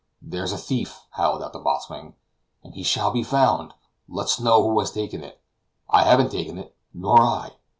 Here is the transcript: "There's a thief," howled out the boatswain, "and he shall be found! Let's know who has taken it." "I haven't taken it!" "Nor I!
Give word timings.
"There's 0.19 0.51
a 0.51 0.57
thief," 0.57 1.05
howled 1.11 1.43
out 1.43 1.53
the 1.53 1.59
boatswain, 1.59 2.15
"and 2.63 2.73
he 2.73 2.81
shall 2.81 3.11
be 3.11 3.21
found! 3.21 3.75
Let's 4.09 4.39
know 4.39 4.63
who 4.63 4.79
has 4.79 4.89
taken 4.89 5.23
it." 5.23 5.39
"I 5.91 6.05
haven't 6.05 6.31
taken 6.31 6.57
it!" 6.57 6.75
"Nor 6.91 7.21
I! 7.21 7.51